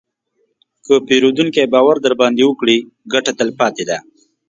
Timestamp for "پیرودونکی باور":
1.07-1.95